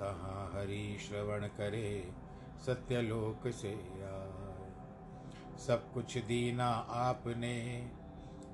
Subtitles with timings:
[0.00, 2.12] तहाँ हरि श्रवण करे
[2.66, 4.30] सत्यलोक से आए
[5.58, 7.88] सब कुछ दीना आपने,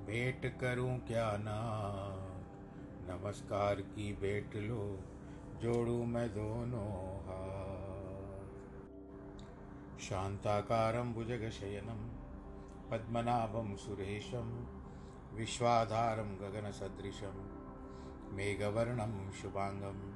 [0.06, 1.62] भेंट करूँ क्या ना?
[3.10, 5.00] नमस्कार की भेंट लो,
[5.62, 8.46] जोड़ू मैं दोनों हाथ।
[9.98, 12.08] शांताकारं भुजगशयनं,
[12.90, 14.66] पद्मनाभं सुरेशं,
[15.34, 17.66] विश्वाधारं गगनसदृशं,
[18.34, 20.15] मेघवर्णं शुभाङ्गं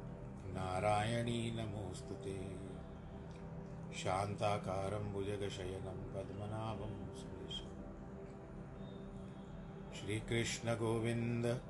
[0.51, 2.61] नारायणी नमोऽस्तु ते।
[3.97, 7.71] शान्ताकारं भुजगशयनं पद्मनाभं सुरेशम्।
[9.93, 11.61] श्रीकृष्णगोविन्द,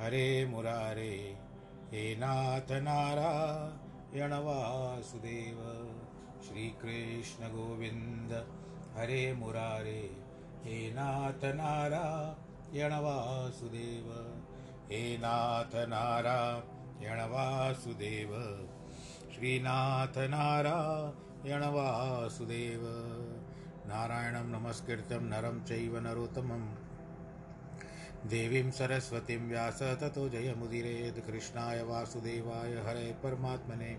[0.00, 1.38] हरे मुरारे,
[1.90, 5.58] हे नाथ नारायण वासुदेव
[6.48, 8.32] श्रीकृष्णगोविन्द,
[8.96, 10.16] हरे मुरारे,
[10.64, 14.38] हे नाथ नारायण वासुदेव
[14.90, 16.73] हे नाथ नारायण
[17.04, 18.30] वासुदेव
[19.34, 20.18] श्रीनाथ
[23.86, 26.74] नारायण नमस्कृतं नरं चैव नरोत्तमम्।
[28.28, 33.98] देवीं सरस्वतीं व्यास ततो जयमुदिरेद कृष्णाय वासुदेवाय हरे परमात्मने।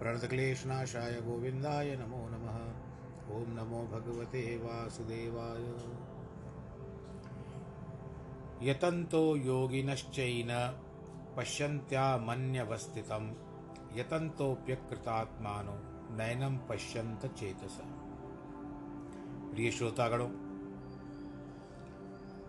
[0.00, 2.58] प्रणतक्लेशनाशाय गोविन्दाय नमो नमः।
[3.36, 5.66] ॐ नमो भगवते वासुदेवाय।
[8.68, 10.78] यतन्तो योगिनश्चैन।
[11.36, 13.30] पश्यन्त्यामन्यवस्थितं
[13.92, 15.72] यतन्तोऽप्यकृतात्मानो
[16.16, 17.78] नैनं पश्यंत चेतस।
[19.52, 20.30] प्रिय श्रोतागणों,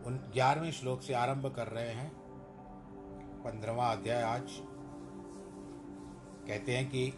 [0.04, 2.12] उन ग्यारहवें श्लोक से आरंभ कर रहे हैं।
[3.44, 4.46] पंद्रहवा अध्याय आज।
[6.48, 7.14] कहते हैं कि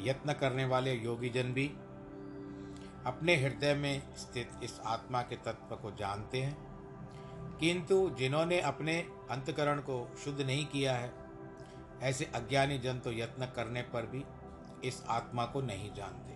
[0.00, 1.68] यत्न करने वाले योगी जन भी
[3.06, 6.69] अपने हृदय में स्थित इस आत्मा के तत्व को जानते हैं।
[7.60, 8.98] किंतु जिन्होंने अपने
[9.30, 11.12] अंतकरण को शुद्ध नहीं किया है,
[12.02, 14.24] ऐसे अज्ञानी जन तो यत्न करने पर भी
[14.88, 16.30] इस आत्मा को नहीं जानते।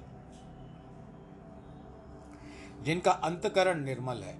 [2.82, 4.34] जिनका अंतकरण निर्मल है,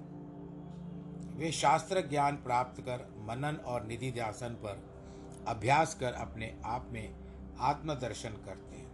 [1.36, 4.82] वे शास्त्र ज्ञान प्राप्त कर मनन और निधि ध्यासन पर
[5.48, 7.14] अभ्यास कर अपने आप में
[7.60, 8.92] आत्मदर्शन करते हैं।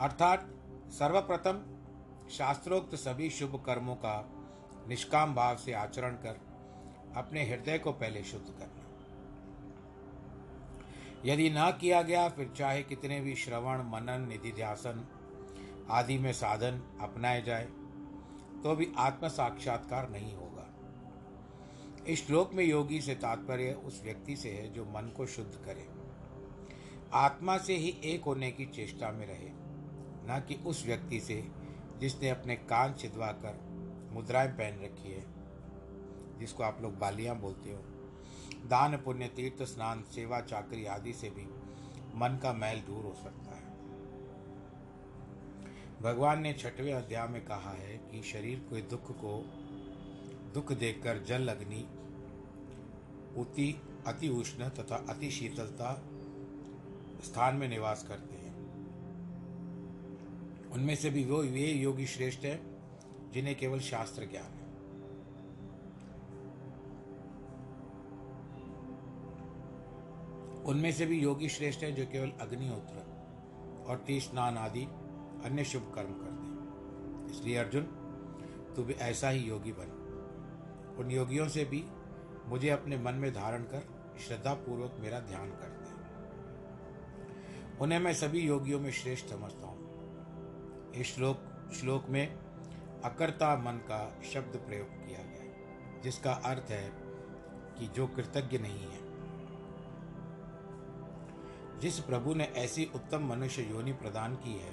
[0.00, 0.48] अर्थात
[0.88, 1.64] सर्वप्रथम
[2.30, 4.30] शास्त्रोक्त सभी शुभ कर्मों का
[4.88, 6.53] निष्काम भाव से आचरण कर
[7.16, 8.82] अपने हृदय को पहले शुद्ध करना
[11.24, 15.06] यदि ना किया गया, फिर चाहे कितने भी श्रवण, मनन निधि ध्यासन
[15.90, 17.64] आदि में साधन अपनाए जाए
[18.62, 20.66] तो भी आत्म साक्षात्कार नहीं होगा।
[22.08, 25.86] इस श्लोक में योगी से तात्पर्य उस व्यक्ति से है जो मन को शुद्ध करे।
[27.14, 29.50] आत्मा से ही एक होने की चेष्टा में रहे,
[30.26, 31.44] न कि उस व्यक्ति से
[32.00, 33.60] जिसने अपने कान छिदवा कर
[34.12, 35.33] मुद्राएँ पहन रखी है।
[36.44, 37.78] जिसको आप लोग बालियाँ बोलते हो।
[38.68, 41.42] दान, पुण्य, तीर्थ, स्नान, सेवा, चाकरी आदि से भी
[42.18, 43.64] मन का मैल दूर हो सकता है।
[46.02, 49.32] भगवान ने छठवें अध्याय में कहा है कि शरीर के दुख को
[50.54, 51.82] दुख देखकर जल अग्नि
[53.40, 56.02] उति, अति उष्ण तथा अति शीतलता
[57.24, 58.54] स्थान में निवास करते हैं।
[60.70, 62.60] उनमें से भी वो वे योगी श्रेष्ठ है
[63.32, 64.63] जिन्हें केवल शास्त्र ज्ञान है।
[70.66, 73.02] उनमें से भी योगी श्रेष्ठ है जो केवल अग्निहोत्र
[73.88, 74.84] और तीर स्नान आदि
[75.44, 77.82] अन्य शुभ कर्म करते हैं। इसलिए अर्जुन,
[78.76, 80.00] तू भी ऐसा ही योगी बन।
[80.98, 81.84] उन योगियों से भी
[82.46, 83.82] मुझे अपने मन में धारण कर
[84.26, 85.92] श्रद्धापूर्वक मेरा ध्यान करते हैं
[87.78, 92.26] उन्हें मैं सभी योगियों में श्रेष्ठ समझता हूँ। इस श्लोक श्लोक में
[93.04, 94.00] अकर्ता मन का
[94.32, 96.90] शब्द प्रयोग किया गया जिसका अर्थ है
[97.78, 99.03] कि जो कृतज्ञ नहीं है
[101.84, 104.72] जिस प्रभु ने ऐसी उत्तम मनुष्य योनि प्रदान की है,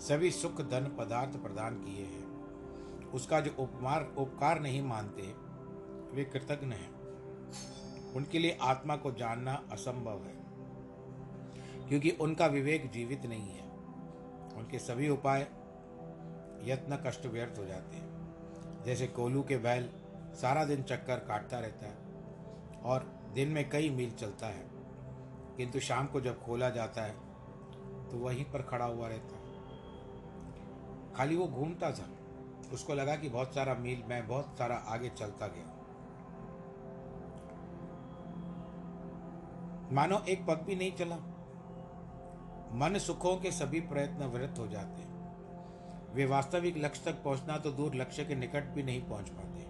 [0.00, 2.26] सभी सुख धन पदार्थ प्रदान किए हैं।
[3.10, 5.22] उसका जो उपमार, उपकार नहीं मानते,
[6.16, 10.34] वे कृतज्ञ हैं। उनके लिए आत्मा को जानना असंभव है,
[11.88, 13.70] क्योंकि उनका विवेक जीवित नहीं है।
[14.56, 15.40] उनके सभी उपाय
[16.62, 19.90] यत्न कष्ट व्यर्थ हो जाते हैं। जैसे कोलू के बैल
[20.34, 21.96] सारा दिन चक्कर काटता रहता है
[22.82, 24.73] और दिन में कई मील चलता है।
[25.56, 27.14] किंतु शाम को जब खोला जाता है
[28.08, 29.42] तो वहीं पर खड़ा हुआ रहता है।
[31.14, 32.08] खाली वो घूमता था।
[32.72, 35.70] उसको लगा कि बहुत सारा मील मैं बहुत सारा आगे चलता गया
[39.92, 41.16] मानो एक पग भी नहीं चला।
[42.74, 45.12] मन सुखों के सभी प्रयत्न व्यर्थ हो जाते हैं।
[46.14, 49.66] वे वास्तविक लक्ष्य तक पहुँचना तो दूर लक्ष्य के निकट भी नहीं पहुँच पाते।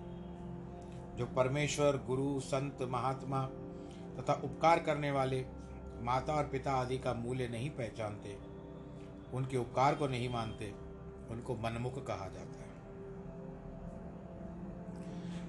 [1.17, 3.43] जो परमेश्वर, गुरु, संत, महात्मा
[4.17, 5.41] तथा उपकार करने वाले
[6.03, 8.39] माता और पिता आदि का मूल्य नहीं पहचानते,
[9.37, 10.75] उनके उपकार को नहीं मानते,
[11.31, 12.73] उनको मनमुख कहा जाता है।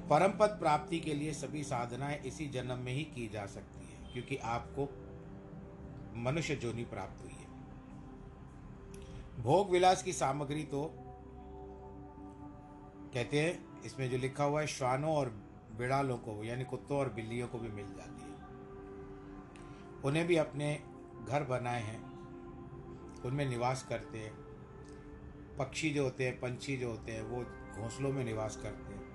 [0.10, 4.14] परम पद प्राप्ति के लिए सभी साधनाएँ इसी जन्म में ही की जा सकती है,
[4.14, 4.90] क्योंकि आपको
[6.16, 7.46] मनुष्य जोनी प्राप्त हुई है।
[9.44, 10.84] भोग विलास की सामग्री तो
[13.14, 15.30] कहते हैं, इसमें जो लिखा हुआ है, श्वानों और
[15.78, 18.25] बिड़ालों को, यानी कुत्तों और बिल्लियों को भी मिल जाती है।
[20.04, 20.84] उन्हें भी अपने
[21.28, 22.16] घर बनाए हैं।
[23.22, 24.34] उनमें निवास करते हैं।
[25.58, 27.44] पक्षी जो होते हैं, पंछी जो होते हैं, वो
[27.82, 29.06] घोंसलों में निवास करते हैं।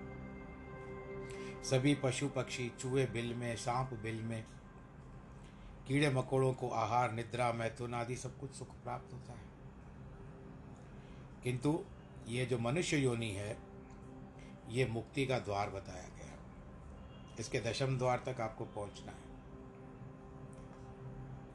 [1.65, 4.47] सभी पशु पक्षी चूहे बिल में, सांप बिल में,
[5.89, 9.51] कीड़े मकोड़ों को आहार, निद्रा, मैथुन आदि सब कुछ सुख प्राप्त होता है।
[11.45, 11.85] किंतु
[12.29, 13.59] ये जो मनुष्य योनि है,
[14.69, 16.39] ये मुक्ति का द्वार बताया गया
[17.41, 19.30] इसके दशम द्वार तक आपको पहुँचना है।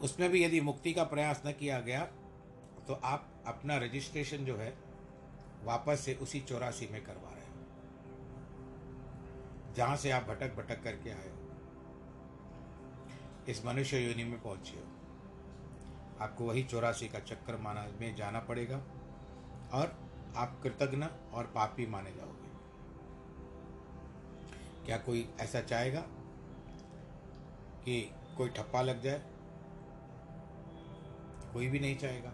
[0.01, 2.06] उसमें भी यदि मुक्ति का प्रयास न किया गया
[2.88, 4.77] तो आप अपना रजिस्ट्रेशन जो है,
[5.63, 7.53] वापस से उसी चौरासी में करवा रहे हो।
[9.75, 11.38] जहाँ से आप भटक भटक करके आए हो।
[13.50, 14.86] इस मनुष्य योनि में पहुँचे हो।
[16.21, 18.77] आपको वही चौरासी का चक्कर माना, में जाना पड़ेगा,
[19.74, 22.50] और आप कृतज्ञ और पापी माने जाओगे।
[24.86, 26.01] क्या कोई ऐसा चाहेगा
[27.86, 29.21] कि कोई ठप्पा लग जाए?
[31.55, 32.33] कोई भी नहीं चाहेगा।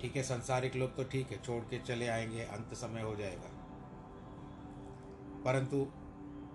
[0.00, 3.50] ठीक है, संसारिक लोग तो ठीक है, छोड़ के चले आएँगे, अंत समय हो जाएगा।
[5.44, 5.76] परंतु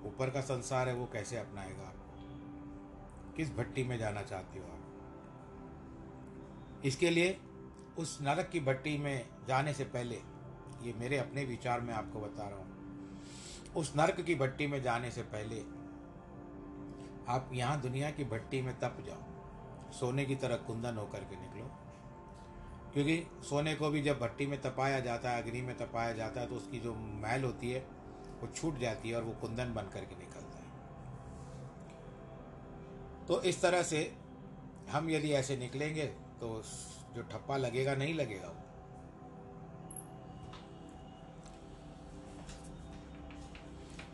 [0.07, 1.83] ऊपर का संसार है, वो कैसे अपनाएगा?
[1.83, 4.79] आपको किस भट्टी में जाना चाहते हो आप?
[6.85, 7.39] इसके लिए
[7.97, 10.15] उस नरक की भट्टी में जाने से पहले,
[10.81, 12.69] ये मेरे अपने विचार में आपको बता रहा हूँ।
[13.75, 15.59] उस नरक की भट्टी में जाने से पहले,
[17.33, 19.38] आप यहाँ दुनिया की भट्टी में तप जाओ।
[19.91, 21.65] सोने की तरह कुंदन होकर के निकलो।
[22.93, 26.47] क्योंकि सोने को भी जब भट्टी में तपाया जाता है, अग्नि में तपाया जाता है
[26.47, 27.79] तो उसकी जो मैल होती है,
[28.41, 30.67] वो छूट जाती है और वो कुंदन बन करके निकलता है।
[33.27, 34.17] तो इस तरह से
[34.89, 36.05] हम यदि ऐसे निकलेंगे
[36.41, 36.61] तो
[37.13, 38.55] जो ठप्पा लगेगा, नहीं लगेगा वो।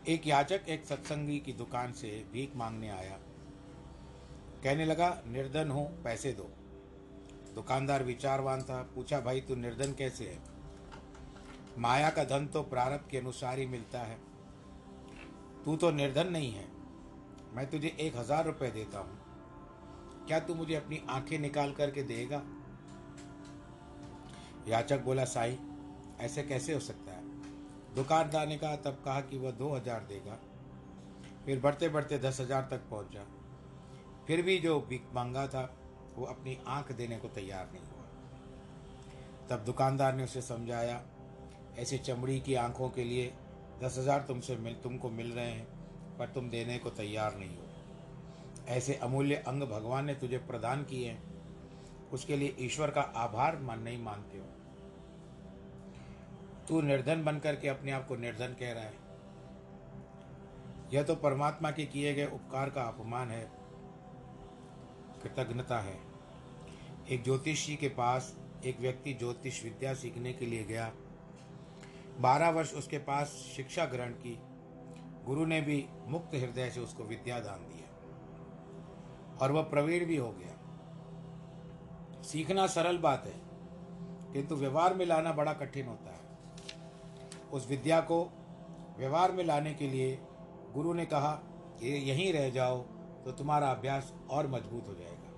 [0.08, 3.18] एक याचक एक सत्संगी की दुकान से भीख मांगने आया।
[4.66, 6.50] कहने लगा, निर्धन हूँ, पैसे दो।
[7.54, 10.38] दुकानदार विचारवान था, पूछा, भाई, तू निर्धन कैसे है?
[11.78, 14.18] माया का धन तो प्रारब्ध के अनुसार ही मिलता है।
[15.64, 16.64] तू तो निर्धन नहीं है।
[17.54, 19.18] मैं तुझे एक हज़ार रुपये देता हूँ।
[20.26, 22.42] क्या तू मुझे अपनी आँखें निकाल करके देगा?
[24.68, 25.58] याचक बोला, साई,
[26.20, 27.24] ऐसे कैसे हो सकता है?
[27.94, 30.38] दुकानदार ने कहा, तब कहा कि वह दो हज़ार देगा।
[31.46, 33.35] फिर बढ़ते बढ़ते दस हज़ार तक पहुँचा
[34.26, 35.76] फिर भी जो भिख मांगा था,
[36.16, 38.04] वो अपनी आँख देने को तैयार नहीं हुआ।
[39.48, 41.02] तब दुकानदार ने उसे समझाया,
[41.78, 43.34] ऐसी चमड़ी की आँखों के लिए
[43.82, 45.66] दस हज़ार तुमसे मिल, तुमको मिल रहे हैं,
[46.18, 47.64] पर तुम देने को तैयार नहीं हो।
[48.68, 51.22] ऐसे अमूल्य अंग भगवान ने तुझे प्रदान किए हैं।
[52.12, 54.44] उसके लिए ईश्वर का आभार मान नहीं मानते हो।
[56.68, 58.94] तू निर्धन बनकर के अपने आप को निर्धन कह रहा है।
[60.92, 63.55] यह तो परमात्मा के किए गए उपकार का अपमान है।
[65.22, 65.98] कृतज्ञता है।
[67.10, 70.92] एक ज्योतिषी के पास एक व्यक्ति ज्योतिष विद्या सीखने के लिए गया।
[72.20, 74.38] बारह वर्ष उसके पास शिक्षा ग्रहण की।
[75.24, 80.30] गुरु ने भी मुक्त हृदय से उसको विद्या दान दिया और वह प्रवीण भी हो
[80.32, 80.52] गया।
[82.22, 83.34] सीखना सरल बात है,
[84.32, 86.24] किंतु व्यवहार में लाना बड़ा कठिन होता है।
[87.52, 88.22] उस विद्या को
[88.98, 90.18] व्यवहार में लाने के लिए
[90.74, 91.32] गुरु ने कहा
[91.80, 92.84] कि यहीं रह जाओ
[93.26, 95.30] तो तुम्हारा अभ्यास और मज़बूत हो जाएगा।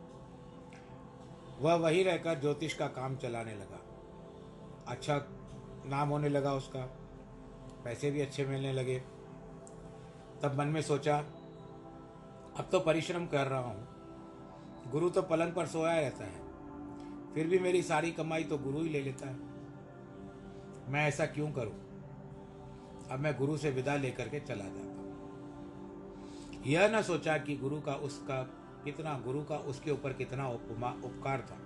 [1.61, 3.81] वह वही रहकर ज्योतिष का काम चलाने लगा।
[4.89, 5.27] अच्छा
[5.87, 6.81] नाम होने लगा उसका।
[7.85, 8.99] पैसे भी अच्छे मिलने लगे।
[10.43, 11.19] तब मन में सोचा,
[12.59, 13.89] अब तो परिश्रम कर रहा हूँ।
[14.91, 16.49] गुरु तो पलंग पर सोया रहता है।
[17.35, 19.37] फिर भी मेरी सारी कमाई तो गुरु ही ले लेता है।
[20.93, 21.75] मैं ऐसा क्यों करूँ?
[23.11, 24.98] अब मैं गुरु से विदा लेकर के चला जाता
[26.67, 28.43] यह न सोचा कि गुरु का उसका,
[28.85, 31.59] कितना गुरु का उसके ऊपर कितना उपमा, उपकार था।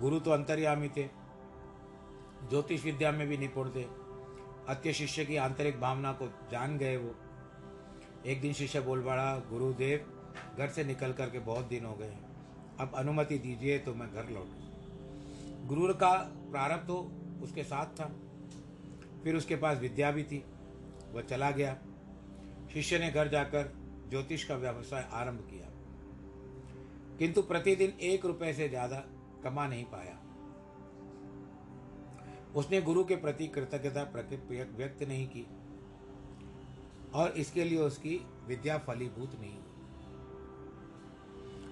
[0.00, 1.02] गुरु तो अंतर्यामी थे,
[2.50, 3.82] ज्योतिष विद्या में भी निपुण थे।
[4.68, 7.14] अत्य शिष्य की आंतरिक भावना को जान गए वो।
[8.26, 10.16] एक दिन शिष्य बोल पड़ा, गुरुदेव,
[10.58, 12.16] घर से निकल करके बहुत दिन हो गए
[12.80, 14.70] अब अनुमति दीजिए तो मैं घर लौटूं।
[15.68, 16.12] गुरु का
[16.50, 18.12] प्रारंभ तो उसके साथ था।
[19.24, 20.44] फिर उसके पास विद्या भी थी।
[21.12, 21.76] वह चला गया।
[22.72, 23.72] शिष्य ने घर जाकर
[24.10, 25.68] ज्योतिष का व्यवसाय आरंभ किया।
[27.18, 28.96] किंतु प्रतिदिन एक रुपए से ज़्यादा
[29.44, 30.18] कमा नहीं पाया।
[32.54, 34.02] उसने गुरु के प्रति कृतज्ञता
[34.52, 35.46] व्यक्त नहीं की
[37.14, 38.14] और इसके लिए उसकी
[38.48, 39.64] विद्या फलीभूत नहीं हुई।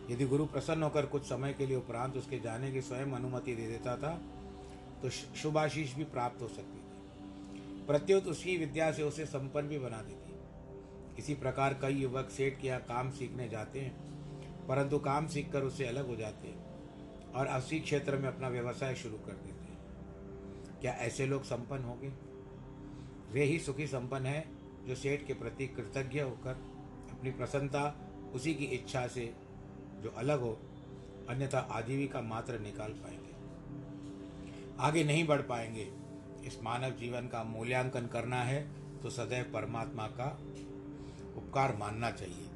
[0.09, 3.67] यदि गुरु प्रसन्न होकर कुछ समय के लिए उपरांत उसके जाने की स्वयं अनुमति दे
[3.67, 4.13] देता था
[5.03, 10.01] तो शुभाशीष भी प्राप्त हो सकती थी। प्रत्युत उसकी विद्या से उसे संपन्न भी बना
[10.03, 10.28] देती
[11.19, 13.93] इसी प्रकार कई युवक सेठ के यहाँ काम सीखने जाते हैं,
[14.69, 19.17] परंतु काम सीखकर उससे अलग हो जाते हैं और उसी क्षेत्र में अपना व्यवसाय शुरू
[19.17, 22.13] कर देते हैं। क्या ऐसे लोग संपन्न होंगे?
[23.33, 24.45] वे ही सुखी संपन्न है
[24.87, 26.51] जो सेठ के प्रति कृतज्ञ होकर
[27.11, 27.95] अपनी प्रसन्नता,
[28.35, 29.33] उसी की इच्छा से
[30.03, 30.59] जो अलग हो,
[31.29, 33.37] अन्यथा आजीविका मात्र निकाल पाएँगे।
[34.81, 35.89] आगे नहीं बढ़ पाएँगे।
[36.47, 38.61] इस मानव जीवन का मूल्यांकन करना है
[39.03, 40.29] तो सदैव परमात्मा का
[41.39, 42.47] उपकार मानना चाहिए।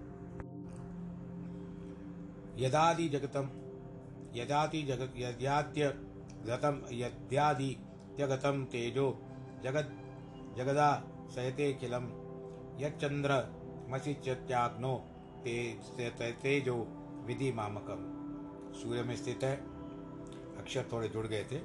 [2.56, 3.50] यदादि जगतम
[4.34, 5.88] यदाति जगत यद्यात्य
[6.46, 7.76] गतम, यद्यादि
[8.18, 9.06] जगतम तेजो,
[9.62, 9.90] जगत,
[10.56, 10.88] जगदा
[11.34, 12.08] सहते किलम,
[12.80, 13.36] यच्चंद्र
[13.88, 14.96] मसीच्याग्नो
[15.46, 16.76] तेजो
[17.26, 18.08] विधि मामकम।
[18.74, 19.56] सूर्य में स्थित है,
[20.56, 21.60] अक्षर थोड़े जुड़ गए थे।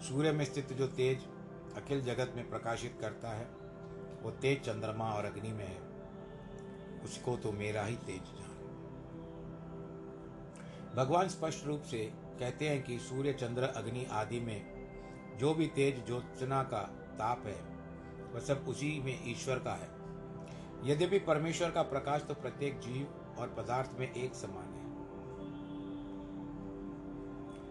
[0.00, 1.26] सूर्य में स्थित जो तेज
[1.76, 3.46] अखिल जगत में प्रकाशित करता है,
[4.22, 5.89] वो तेज चंद्रमा और अग्नि में है।
[7.04, 8.50] उसको तो मेरा ही तेज जान।
[10.96, 14.80] भगवान स्पष्ट रूप से कहते हैं कि सूर्य, चंद्र, अग्नि आदि में
[15.38, 16.82] जो भी तेज ज्योत्सना का
[17.18, 17.60] ताप है,
[18.32, 20.00] वह सब उसी में ईश्वर का है।
[20.90, 24.80] यद्यपि परमेश्वर का प्रकाश तो प्रत्येक जीव और पदार्थ में एक समान है।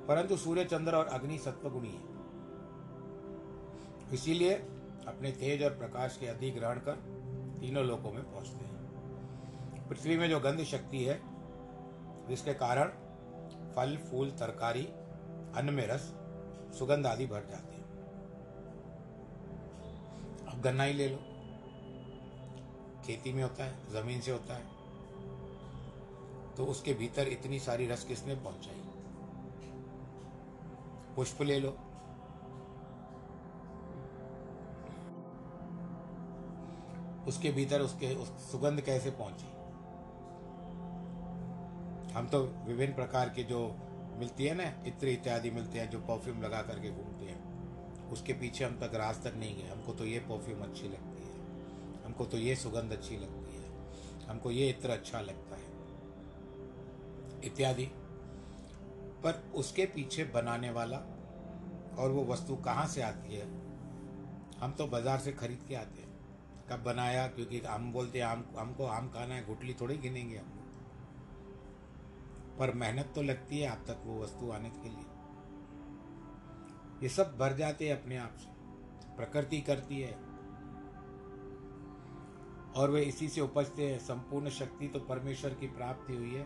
[0.07, 2.09] परंतु सूर्य, चंद्र और अग्नि सत्वगुणी है।
[4.13, 4.53] इसीलिए
[5.07, 6.95] अपने तेज और प्रकाश के अधिग्रहण कर
[7.61, 8.68] तीनों लोकों में पहुँचते हैं।
[9.89, 11.19] पृथ्वी में जो गंध शक्ति है,
[12.27, 12.89] जिसके कारण
[13.75, 14.83] फल, फूल, तरकारी,
[15.55, 16.13] अन्न में रस,
[16.79, 17.87] सुगंध आदि भर जाते हैं।
[20.47, 21.17] अब गन्ना ही ले लो।
[23.05, 24.79] खेती में होता है, ज़मीन से होता है
[26.55, 28.81] तो उसके भीतर इतनी सारी रस किसने पहुंचाई?
[31.15, 31.69] पुष्प ले लो।
[37.27, 39.58] उसके भीतर उसके, उस सुगंध कैसे पहुँची?
[42.13, 43.59] हम तो विभिन्न प्रकार के जो
[44.17, 48.65] मिलती है ना, इत्र इत्यादि मिलते हैं, जो परफ्यूम लगा करके घूमते हैं, उसके पीछे
[48.65, 52.37] हम तक राज तक नहीं गए। हमको तो ये परफ्यूम अच्छी लगती है। हमको तो
[52.37, 55.67] ये सुगंध अच्छी लगती है। हमको ये इत्र अच्छा लगता है।
[57.45, 57.85] इत्यादि।
[59.23, 60.97] पर उसके पीछे बनाने वाला
[61.99, 63.47] और वो वस्तु कहाँ से आती है,
[64.59, 66.07] हम तो बाज़ार से खरीद के आते हैं।
[66.69, 67.27] कब बनाया?
[67.27, 70.58] क्योंकि हम बोलते हैं, आम, हमको आम खाना है गुटली थोड़ी गिनेंगे हम।
[72.59, 75.05] पर मेहनत तो लगती है आप तक वो वस्तु आने के लिए।
[77.03, 78.49] ये सब भर जाते हैं अपने आप से।
[79.15, 80.13] प्रकृति करती है।
[82.75, 86.43] और वे इसी से उपजते हैं। संपूर्ण शक्ति तो परमेश्वर की प्राप्ति हुई है।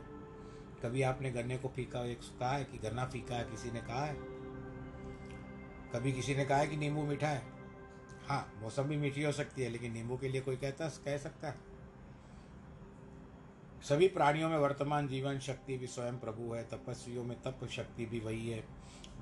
[0.84, 4.06] कभी आपने गन्ने को फीका, एक कहा है कि गन्ना फीका है, किसी ने कहा
[4.06, 4.16] है?
[5.94, 7.54] कभी किसी ने कहा है कि नींबू मीठा है?
[8.30, 11.48] हाँ मौसम भी मीठी हो सकती है, लेकिन नींबू के लिए कोई कहता, कह सकता
[11.48, 11.73] है।
[13.84, 18.20] सभी प्राणियों में वर्तमान जीवन शक्ति भी स्वयं प्रभु है, तपस्वियों में तप शक्ति भी
[18.20, 18.64] वही है।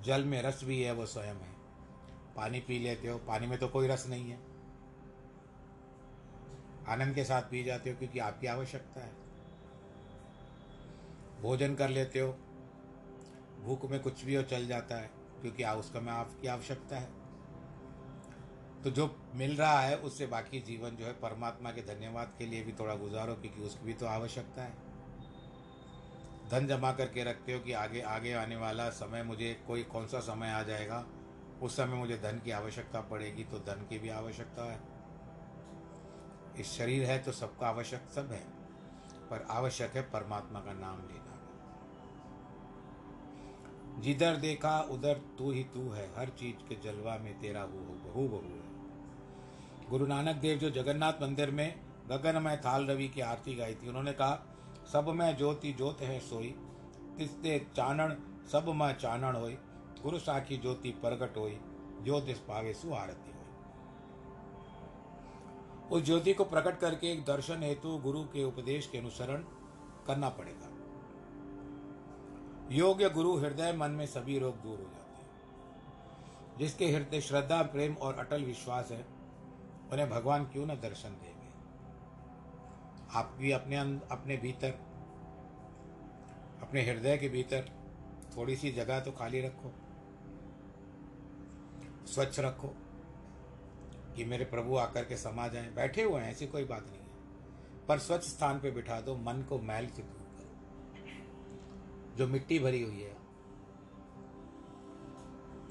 [0.04, 1.56] जल में रस भी है, वो स्वयं है।
[2.36, 4.40] पानी पी लेते हो, पानी में तो कोई रस नहीं है।
[6.88, 9.14] आनंद के साथ पी जाते हो क्योंकि आपकी आवश्यकता है।
[11.42, 12.34] भोजन कर लेते हो,
[13.62, 17.21] भूख में कुछ भी हो चल जाता है, क्योंकि उसका में आपकी आवश्यकता है।
[18.84, 22.64] तो जो मिल रहा है, उससे बाकी जीवन जो है परमात्मा के धन्यवाद के लिए
[22.64, 24.74] भी थोड़ा गुजारो क्योंकि उसकी भी तो आवश्यकता है।
[26.52, 30.20] धन जमा करके रखते हो कि आगे आगे आने वाला समय मुझे, कोई कौन सा
[30.20, 31.06] समय आ जाएगा,
[31.62, 34.80] उस समय मुझे धन की आवश्यकता पड़ेगी तो धन की भी आवश्यकता है।
[36.60, 38.44] इस शरीर है तो सबका आवश्यक सब है,
[39.30, 41.30] पर आवश्यक है परमात्मा का नाम लेना।
[44.02, 48.28] जिधर देखा, उधर तू ही तू है, हर चीज़ के जलवा में तेरा हु बहु
[48.28, 48.60] बहु
[49.92, 53.88] गुरु नानक देव जो जगन्नाथ मंदिर में गगन गगनमय थाल रवि की आरती गाई थी,
[53.88, 54.46] उन्होंने कहा,
[54.92, 56.56] सब में ज्योति ज्योत है सोई,
[57.18, 58.14] तिस्ते चानण,
[58.52, 59.58] सब में चानण होई,
[60.04, 61.60] गुरु साखी ज्योति प्रगट होई
[62.04, 63.38] ज्योतिष पावे सु आरती हो
[65.96, 69.44] उस ज्योति को प्रकट करके एक दर्शन हेतु गुरु के उपदेश के अनुसरण
[70.08, 70.70] करना पड़ेगा।
[72.72, 77.94] योग्य गुरु हृदय मन में सभी रोग दूर हो जाते हैं, जिसके हृदय श्रद्धा, प्रेम
[77.94, 79.21] और अटल विश्वास है।
[79.92, 81.50] उन्हें भगवान क्यों न दर्शन देंगे?
[83.14, 83.78] आप भी अपने
[84.12, 84.72] अपने भीतर,
[86.62, 87.70] अपने हृदय के भीतर
[88.38, 89.74] थोड़ी सी जगह तो खाली रखो।
[92.08, 92.76] स्वच्छ रखो
[94.16, 97.08] कि मेरे प्रभु आकर के समा जाए। बैठे हुए हैं, ऐसी कोई बात नहीं है।
[97.88, 100.56] पर स्वच्छ स्थान पे बिठा दो, मन को मैल से दूर करो।
[102.18, 103.18] जो मिट्टी भरी हुई है,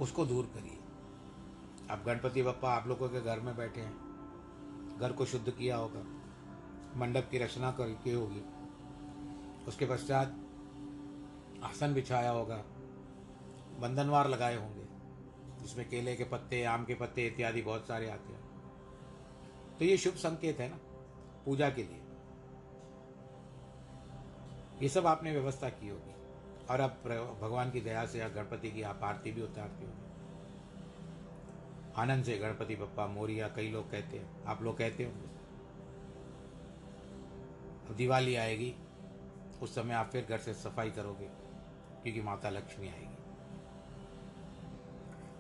[0.01, 0.79] उसको दूर करिए।
[1.91, 4.10] अब गणपति बप्पा, आप लोगों के घर में बैठे हैं।
[5.01, 6.01] घर को शुद्ध किया होगा,
[6.99, 8.43] मंडप की रचना की होगी।
[9.69, 10.29] उसके पश्चात
[11.65, 12.57] आसन बिछाया होगा,
[13.79, 14.85] बंधनवार लगाए होंगे,
[15.63, 18.41] जिसमें केले के पत्ते, आम के पत्ते इत्यादि बहुत सारे आते हैं।
[19.79, 20.79] तो ये शुभ संकेत है ना,
[21.47, 22.03] पूजा के लिए।
[24.83, 26.15] ये सब आपने व्यवस्था की होगी।
[26.71, 26.91] और अब
[27.43, 30.10] भगवान की दया से या गणपति की आप आरती भी उतारती होगी।
[31.97, 35.13] आनंद से गणपति बप्पा मोरिया, कई लोग कहते हैं। आप लोग कहते हो
[37.97, 38.75] दिवाली आएगी,
[39.63, 41.27] उस समय आप फिर घर से सफ़ाई करोगे,
[42.03, 43.17] क्योंकि माता लक्ष्मी आएगी।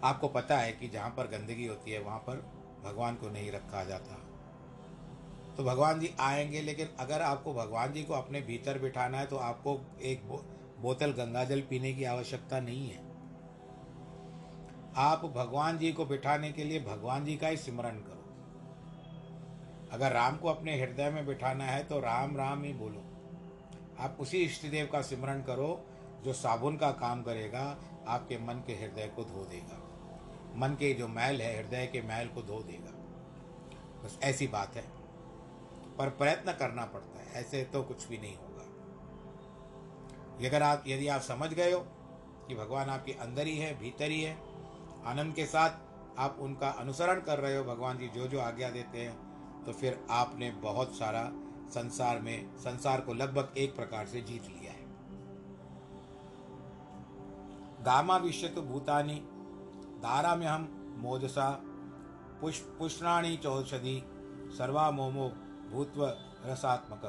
[0.04, 2.36] आपको पता है कि जहाँ पर गंदगी होती है, वहाँ पर
[2.84, 4.14] भगवान को नहीं रखा जाता।
[5.56, 9.36] तो भगवान जी आएँगे, लेकिन अगर आपको भगवान जी को अपने भीतर बिठाना है तो
[9.36, 10.22] आपको एक
[10.80, 13.09] बोतल गंगा जल पीने की आवश्यकता नहीं है।
[14.96, 18.20] आप भगवान जी को बिठाने के लिए भगवान जी का ही सिमरन करो।
[19.92, 23.02] अगर राम को अपने हृदय में बिठाना है तो राम राम ही बोलो।
[23.98, 25.86] आप उसी इष्ट देव का सिमरन करो
[26.24, 29.76] जो साबुन का काम करेगा, आपके मन के हृदय को धो देगा।
[30.56, 32.90] मन के जो मैल है, हृदय के मैल को धो देगा।
[34.04, 34.84] बस ऐसी बात है।
[35.98, 38.64] पर प्रयत्न करना पड़ता है, ऐसे तो कुछ भी नहीं होगा।
[40.48, 41.80] अगर आप, यदि आप समझ गए हो
[42.48, 44.49] कि भगवान आपके अंदर ही है, भीतर ही है
[45.06, 48.98] आनंद के साथ आप उनका अनुसरण कर रहे हो, भगवान जी जो जो आज्ञा देते
[48.98, 51.22] हैं तो फिर आपने बहुत सारा
[51.70, 54.88] संसार में, संसार को लगभग एक प्रकार से जीत लिया है।
[57.82, 59.14] गामा विश्व तो भूतानी,
[60.02, 61.50] दारा में हम मोदसा
[62.40, 64.02] पुष्प, पुष्णाणी चौषधि,
[64.58, 65.28] सर्वा मोमो
[65.72, 66.04] भूत्व
[66.44, 67.02] रसात्मक,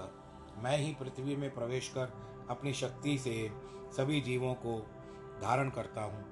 [0.58, 2.14] मैं ही पृथ्वी में प्रवेश कर
[2.50, 3.50] अपनी शक्ति से
[3.98, 4.78] सभी जीवों को
[5.42, 6.24] धारण करता हूँ।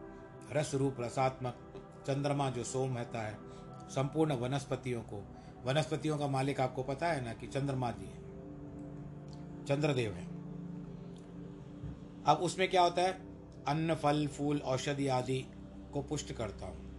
[0.51, 1.55] रस रूप रसात्मक
[2.07, 3.37] चंद्रमा जो सोम रहता है,
[3.89, 8.19] संपूर्ण वनस्पतियों को। वनस्पतियों का मालिक आपको पता है ना कि चंद्रमा जी है।
[9.65, 10.25] चंद्रदेव है।
[12.25, 13.11] अब उसमें क्या होता है?
[13.67, 15.47] अन्न, फल, फूल, औषधि आदि
[15.93, 16.89] को पुष्ट करता हूँ।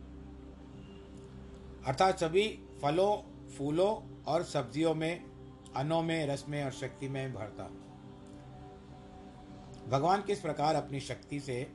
[1.86, 5.24] अर्थात सभी फलों, फूलों और सब्जियों में,
[5.76, 7.70] अन्नों में, रस में और शक्ति में भरता
[9.88, 11.72] भगवान किस प्रकार अपनी शक्ति से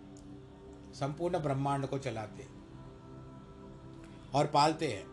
[1.00, 2.48] संपूर्ण ब्रह्मांड को चलाते
[4.34, 5.06] और पालते हैं।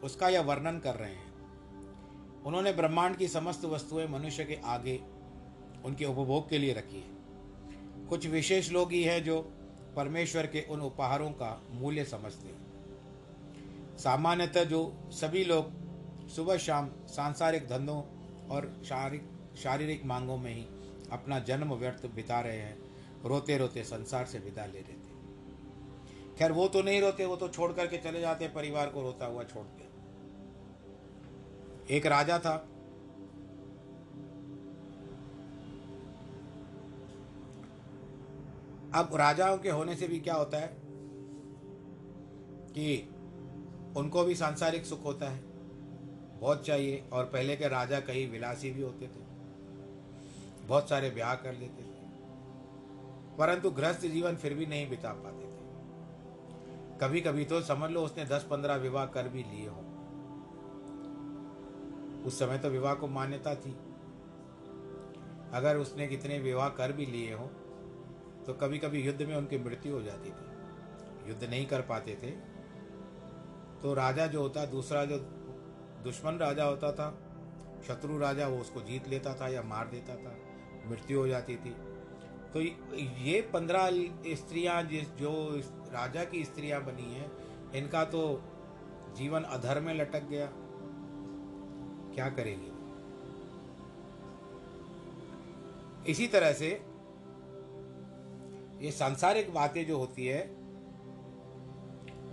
[0.00, 1.28] उसका यह वर्णन कर रहे हैं।
[2.42, 5.00] उन्होंने ब्रह्मांड की समस्त वस्तुएँ मनुष्य के आगे
[5.84, 9.40] उनके उपभोग के लिए रखी है। कुछ विशेष लोग ही हैं जो
[9.96, 17.68] परमेश्वर के उन उपहारों का मूल्य समझते हैं। सामान्यतः जो सभी लोग सुबह शाम सांसारिक
[17.68, 18.02] धंधों
[18.48, 20.66] और शारीरिक शारीरिक मांगों में ही
[21.12, 22.87] अपना जन्म व्यर्थ बिता रहे हैं
[23.24, 25.08] रोते रोते संसार से विदा ले लेते
[26.38, 29.44] खैर, वो तो नहीं रोते, वो तो छोड़ करके चले जाते, परिवार को रोता हुआ
[29.44, 29.88] छोड़ के।
[31.96, 32.68] एक राजा था।
[38.94, 40.76] अब राजाओं के होने से भी क्या होता है?
[42.68, 43.08] कि
[43.96, 45.42] उनको भी सांसारिक सुख होता है,
[46.40, 49.28] बहुत चाहिए, और पहले के राजा कहीं विलासी भी होते थे।
[50.66, 51.87] बहुत सारे ब्याह कर लेते थे।
[53.38, 55.66] परंतु गृहस्थ जीवन फिर भी नहीं बिता पाते थे।
[57.00, 59.84] कभी कभी तो समझ लो उसने दस पंद्रह विवाह कर भी लिए हो।
[62.26, 63.76] उस समय तो विवाह को मान्यता थी।
[65.52, 67.46] अगर उसने कितने विवाह कर भी लिए हो
[68.46, 72.30] तो कभी कभी युद्ध में उनकी मृत्यु हो जाती थी। युद्ध नहीं कर पाते थे।
[73.82, 75.16] तो राजा जो होता, दूसरा जो
[76.04, 77.10] दुश्मन राजा होता था,
[77.88, 80.36] शत्रु राजा वो उसको जीत लेता था या मार देता था।
[80.90, 81.74] मृत्यु हो जाती थी।
[82.54, 83.90] तो ये पंद्रह
[84.34, 87.30] स्त्रियाँ जिस, जो राजा की स्त्रियाँ बनी हैं,
[87.72, 88.42] इनका तो
[89.16, 90.48] जीवन अधर में लटक गया।
[92.14, 92.72] क्या करेगी?
[96.10, 96.68] इसी तरह से
[98.80, 100.40] ये सांसारिक बातें जो होती है,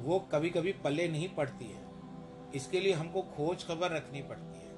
[0.03, 1.83] वो कभी कभी पल्ले नहीं पड़ती है।
[2.55, 4.73] इसके लिए हमको खोज खबर रखनी पड़ती है।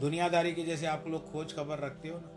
[0.00, 2.35] दुनियादारी की जैसे आप लोग खोज खबर रखते हो ना।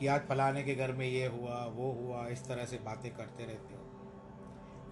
[0.00, 3.44] कि आज फलाने के घर में ये हुआ, वो हुआ, इस तरह से बातें करते
[3.44, 3.80] रहते हो।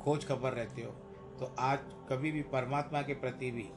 [0.02, 0.90] खोज खबर रहते हो।
[1.38, 3.68] तो आज कभी भी परमात्मा के प्रति भी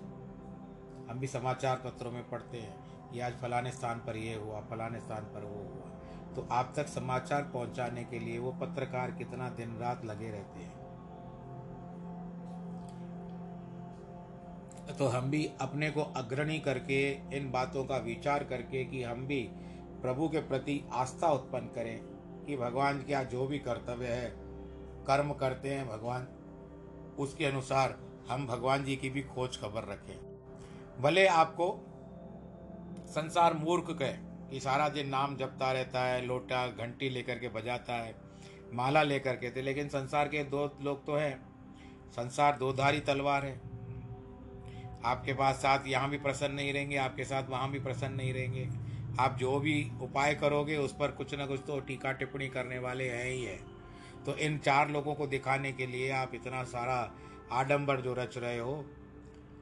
[1.09, 4.99] हम भी समाचार पत्रों में पढ़ते हैं कि आज फलाने स्थान पर ये हुआ, फलाने
[4.99, 5.89] स्थान पर वो हुआ।
[6.35, 10.79] तो आप तक समाचार पहुँचाने के लिए वो पत्रकार कितना दिन रात लगे रहते हैं।
[14.97, 19.49] तो हम भी अपने को अग्रणी करके इन बातों का विचार करके कि हम भी
[20.01, 21.99] प्रभु के प्रति आस्था उत्पन्न करें
[22.45, 24.29] कि भगवान क्या जो भी कर्तव्य है,
[25.07, 26.27] कर्म करते हैं भगवान,
[27.19, 27.97] उसके अनुसार
[28.29, 30.17] हम भगवान जी की भी खोज खबर रखें।
[31.01, 31.69] भले आपको
[33.07, 34.13] संसार मूर्ख कहे
[34.51, 38.15] कि सारा दिन नाम जपता रहता है, लोटा, घंटी लेकर के बजाता है,
[38.73, 41.49] माला लेकर के थे, लेकिन संसार के दो लोग तो हैं।
[42.11, 43.61] संसार दो धारी तलवार है।
[45.05, 48.69] आपके पास साथ यहाँ भी प्रसन्न नहीं रहेंगे, आपके साथ वहाँ भी प्रसन्न नहीं रहेंगे।
[49.19, 53.09] आप जो भी उपाय करोगे, उस पर कुछ ना कुछ तो टीका टिप्पणी करने वाले
[53.09, 53.57] हैं ही है।
[54.25, 57.13] तो इन चार लोगों को दिखाने के लिए आप इतना सारा
[57.51, 58.85] आडंबर जो रच रहे हो,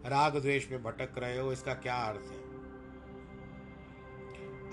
[0.05, 2.45] राग द्वेष में भटक रहे हो, इसका क्या अर्थ है?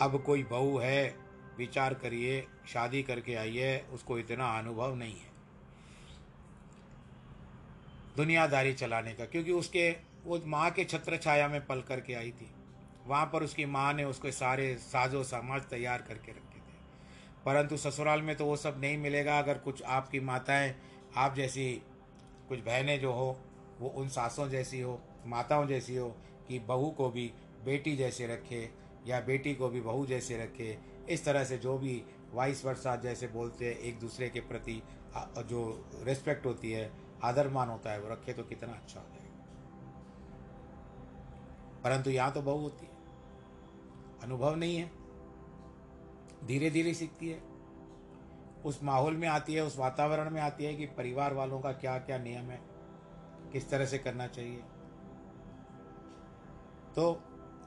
[0.01, 1.15] अब कोई बहू है,
[1.59, 5.33] विचार करिए, शादी करके आई है, उसको इतना अनुभव नहीं है।
[8.17, 12.54] दुनियादारी चलाने का, क्योंकि उसके, वो माँ के छत्र छाया में पल करके आई थी।
[13.07, 16.75] वहाँ पर उसकी माँ ने उसके सारे साजो समाज तैयार करके रखे थे।
[17.47, 20.75] परंतु ससुराल में तो वो सब नहीं मिलेगा। अगर कुछ आपकी माताएँ,
[21.17, 21.83] आप जैसी
[22.49, 23.39] कुछ बहनें जो हो,
[23.81, 26.09] वो उन सासों जैसी हो, माताओं जैसी हो,
[26.49, 27.33] कि बहू को भी
[27.65, 28.71] बेटी जैसे रखे
[29.07, 33.27] या बेटी को भी बहू जैसे रखे, इस तरह से जो भी वाइस वर्षा जैसे
[33.29, 34.83] बोलते हैं, एक दूसरे के प्रति
[35.17, 36.91] जो रिस्पेक्ट होती है
[37.23, 39.21] आदर मान होता है, वो रखे तो कितना अच्छा हो जाएगा।
[41.85, 42.94] परंतु यहाँ तो बहू होती है।
[44.25, 44.91] अनुभव नहीं है।
[46.47, 47.43] धीरे धीरे सीखती है।
[48.65, 51.99] उस माहौल में आती है, उस वातावरण में आती है कि परिवार वालों का क्या
[51.99, 52.61] क्या नियम है,
[53.53, 54.63] किस तरह से करना चाहिए।
[56.97, 57.21] तो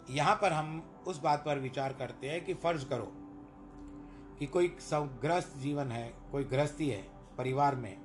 [0.09, 3.11] यहाँ पर हम उस बात पर विचार करते हैं कि फ़र्ज़ करो
[4.39, 7.01] कि कोई गृहस्थ जीवन है, कोई गृहस्थी है
[7.37, 7.97] परिवार में,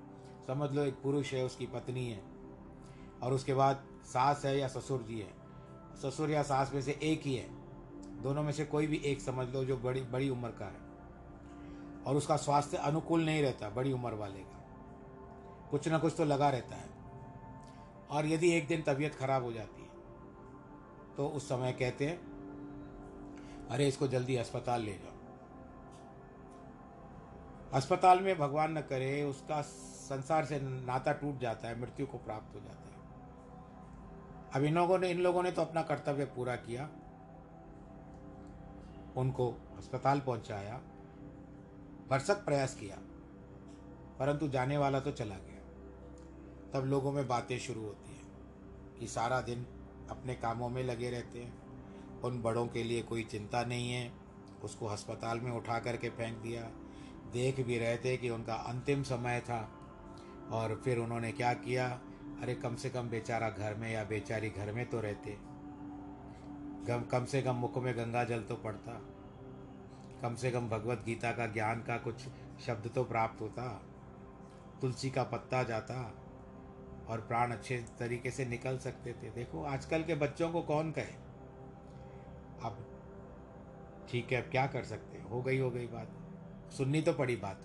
[0.46, 2.22] समझ लो एक पुरुष है, उसकी पत्नी है,
[3.22, 5.32] और उसके बाद सास है या ससुर जी है।
[6.02, 7.61] ससुर या सास में से एक ही है।
[8.22, 10.92] दोनों में से कोई भी एक समझ लो जो बड़ी बड़ी उम्र का है।
[12.02, 14.64] और उसका स्वास्थ्य अनुकूल नहीं रहता बड़ी उम्र वाले का।
[15.70, 16.90] कुछ ना कुछ तो लगा रहता है।
[18.10, 19.88] और यदि एक दिन तबीयत खराब हो जाती है
[21.16, 22.32] तो उस समय कहते हैं,
[23.68, 25.12] अरे, इसको जल्दी अस्पताल ले जाओ।
[27.72, 32.54] अस्पताल में भगवान न करे, उसका संसार से नाता टूट जाता है, मृत्यु को प्राप्त
[32.54, 32.92] हो जाता है।
[34.54, 36.88] अब इन लोगों ने इन लोगों ने तो अपना कर्तव्य पूरा किया।
[39.16, 40.80] उनको अस्पताल पहुँचाया,
[42.10, 42.96] भरसक प्रयास किया,
[44.18, 45.60] परंतु जाने वाला तो चला गया।
[46.72, 48.26] तब लोगों में बातें शुरू होती हैं
[48.98, 49.66] कि सारा दिन
[50.10, 51.52] अपने कामों में लगे रहते हैं,
[52.22, 54.12] उन बड़ों के लिए कोई चिंता नहीं है,
[54.64, 56.62] उसको अस्पताल में उठा करके फेंक दिया,
[57.32, 59.60] देख भी रहे थे कि उनका अंतिम समय था,
[60.52, 61.88] और फिर उन्होंने क्या किया,
[62.42, 65.36] अरे कम से कम बेचारा घर में या बेचारी घर में तो रहते।
[66.88, 68.92] कम कम से कम मुख में गंगा जल तो पड़ता।
[70.22, 72.14] कम से कम भगवत गीता का ज्ञान का कुछ
[72.66, 73.82] शब्द तो प्राप्त होता।
[74.80, 76.14] तुलसी का पत्ता जाता
[77.08, 81.14] और प्राण अच्छे तरीके से निकल सकते थे। देखो, आजकल के बच्चों को कौन कहे?
[82.64, 82.86] अब
[84.10, 85.42] ठीक है, अब क्या कर सकते हो?
[85.42, 86.08] गई हो गई बात।
[86.72, 87.62] सुननी तो पड़ी बात।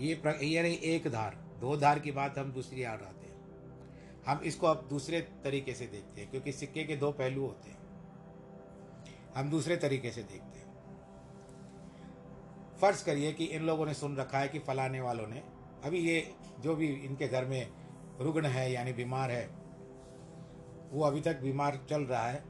[0.00, 3.15] ये ये रही एक धार। दो धार की बात हम दूसरी आ आते हैं।
[4.26, 7.78] हम इसको अब दूसरे तरीके से देखते हैं, क्योंकि सिक्के के दो पहलू होते हैं।
[9.36, 10.66] हम दूसरे तरीके से देखते हैं।
[12.80, 15.42] फ़र्ज़ करिए कि इन लोगों ने सुन रखा है कि फलाने वालों ने,
[15.84, 17.70] अभी ये जो भी इनके घर में
[18.20, 19.50] रुग्ण है, यानी बीमार है,
[20.90, 22.44] वो अभी तक बीमार चल रहा है,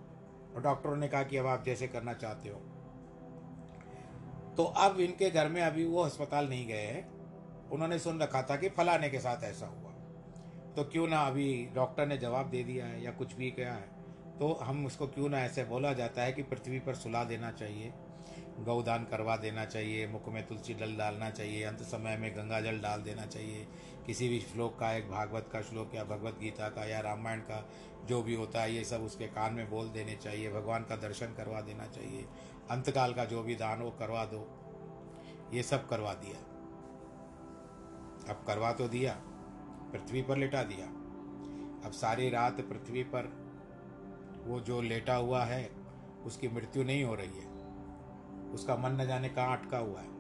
[0.54, 2.60] और डॉक्टरों ने कहा कि अब आप जैसे करना चाहते हो।
[4.56, 7.16] तो अब इनके घर में अभी वो अस्पताल नहीं गए हैं।
[7.68, 9.85] उन्होंने सुन रखा था कि फलाने के साथ ऐसा हुआ।
[10.76, 13.88] तो क्यों ना अभी डॉक्टर ने जवाब दे दिया है या कुछ भी कहा है?
[14.38, 17.92] तो हम उसको क्यों ना ऐसे बोला जाता है कि पृथ्वी पर सुला देना चाहिए,
[18.60, 22.80] गौदान करवा देना चाहिए, मुख में तुलसी डल डालना चाहिए, अंत समय में गंगा जल
[22.80, 23.68] डाल देना चाहिए।
[24.06, 27.68] किसी भी श्लोक का, एक भागवत का श्लोक या भगवत गीता का या रामायण का
[28.04, 31.26] जो भी होता है, ये सब उसके कान में बोल देने चाहिए, भगवान का दर्शन
[31.26, 32.24] करवा देना चाहिए।
[32.70, 34.50] अंतकाल का जो भी दान वो करवा दो।
[35.54, 36.38] ये सब करवा दिया।
[38.32, 39.20] अब करवा तो दिया।
[39.92, 40.86] पृथ्वी पर लेटा दिया।
[41.86, 43.46] अब सारी रात पृथ्वी पर
[44.44, 45.70] वो जो लेटा हुआ है,
[46.24, 47.56] उसकी मृत्यु नहीं हो रही है।
[48.52, 50.16] उसका मन न जाने कहाँ अटका हुआ है।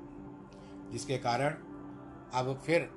[0.90, 1.50] जिसके कारण
[2.34, 2.90] अब फिर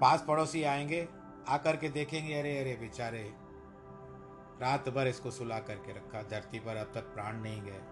[0.00, 1.08] पास पड़ोसी आएँगे,
[1.48, 3.34] आकर के देखेंगे, अरे अरे, बेचारे,
[4.60, 7.82] रात भर इसको सुला करके रखा, धरती पर अब तक प्राण नहीं गए।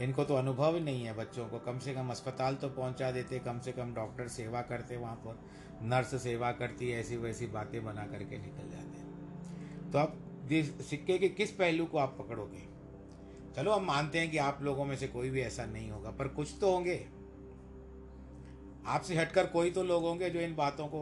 [0.00, 3.38] इनको तो अनुभव ही नहीं है बच्चों को। कम से कम अस्पताल तो पहुँचा देते,
[3.38, 5.38] कम से कम डॉक्टर सेवा करते वहाँ पर।
[5.82, 10.20] नर्स सेवा करती, ऐसी वैसी बातें बना करके निकल जाते तो अब
[10.82, 12.62] सिक्के के किस पहलू को आप पकड़ोगे?
[13.56, 16.28] चलो, हम मानते हैं कि आप लोगों में से कोई भी ऐसा नहीं होगा, पर
[16.28, 16.96] कुछ तो होंगे।
[18.86, 21.00] आपसे हटकर कोई तो लोग होंगे जो इन बातों को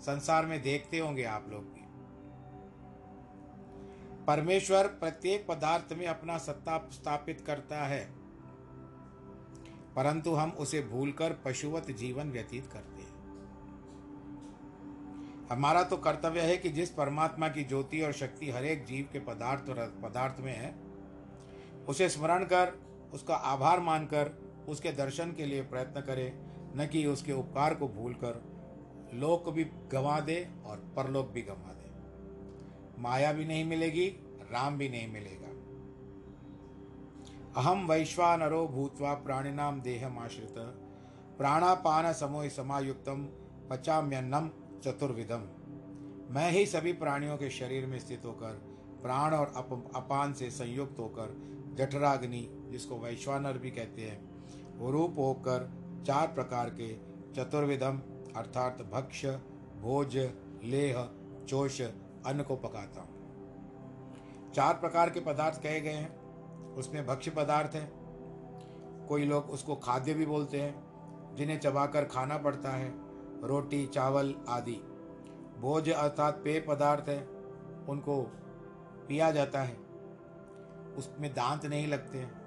[0.00, 1.79] संसार में देखते होंगे आप लोग।
[4.30, 8.00] परमेश्वर प्रत्येक पदार्थ में अपना सत्ता स्थापित करता है,
[9.96, 13.08] परंतु हम उसे भूलकर पशुवत जीवन व्यतीत करते हैं।
[15.50, 19.20] हमारा तो कर्तव्य है कि जिस परमात्मा की ज्योति और शक्ति हर एक जीव के
[19.24, 20.70] पदार्थ और पदार्थ में है,
[21.88, 22.72] उसे स्मरण कर,
[23.14, 24.30] उसका आभार मानकर,
[24.68, 26.32] उसके दर्शन के लिए प्रयत्न करें,
[26.76, 28.42] न कि उसके उपकार को भूलकर,
[29.14, 31.79] लोक भी गंवा दे और परलोक भी गंवा दे।
[33.00, 34.06] माया भी नहीं मिलेगी
[34.52, 35.48] राम भी नहीं मिलेगा।
[37.56, 40.54] अहम वैश्वानरो भूतवा प्राणिनाम देहमाश्रित
[41.38, 43.26] प्राणापान समोह समायुक्तम
[43.70, 44.48] पचाम्यन्नम
[44.84, 45.48] चतुर्विधम
[46.34, 48.60] मैं ही सभी प्राणियों के शरीर में स्थित होकर
[49.02, 51.34] प्राण और अप, अपान से संयुक्त होकर
[51.78, 55.68] जठराग्नि जिसको वैश्वानर भी कहते हैं वो रूप होकर
[56.06, 56.88] चार प्रकार के
[57.34, 58.00] चतुर्विधम
[58.36, 59.24] अर्थात भक्ष
[59.82, 60.16] भोज
[60.64, 61.02] लेह
[61.48, 61.80] चोष
[62.26, 63.20] अन्न को पकाता हूँ।
[64.52, 66.20] चार प्रकार के पदार्थ कहे गए हैं।
[66.74, 68.00] उसमें भक्ष्य पदार्थ हैं।
[69.08, 70.90] कोई लोग उसको खाद्य भी बोलते हैं,
[71.34, 72.94] जिन्हें चबाकर खाना पड़ता है,
[73.46, 74.80] रोटी, चावल आदि।
[75.60, 77.26] भोज अर्थात पेय पदार्थ है,
[77.88, 78.22] उनको
[79.08, 79.76] पिया जाता है।
[80.96, 82.40] उसमें दांत नहीं लगते हैं।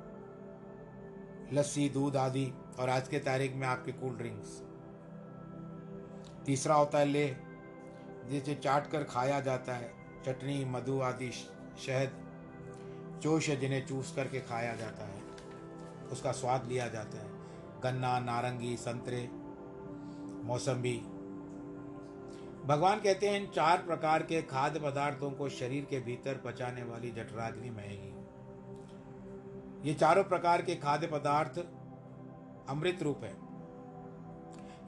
[1.53, 4.63] लस्सी, दूध आदि, और आज के तारीख में आपके कोल्ड ड्रिंक्स
[6.45, 7.35] तीसरा होता है ले
[8.33, 9.93] जिसे चाट कर खाया जाता है,
[10.25, 11.31] चटनी, मधु आदि
[11.79, 12.19] शहद
[13.23, 15.21] चोश जिन्हें चूस करके खाया जाता है।
[16.11, 17.27] उसका स्वाद लिया जाता है।
[17.81, 19.29] गन्ना, नारंगी, संतरे,
[20.43, 20.97] मौसम्बी।
[22.65, 27.11] भगवान कहते हैं, इन चार प्रकार के खाद्य पदार्थों को शरीर के भीतर पचाने वाली
[27.11, 28.13] जठराग्नि में ही
[29.89, 31.57] ये चारों प्रकार के खाद्य पदार्थ
[32.69, 33.42] अमृत रूप है।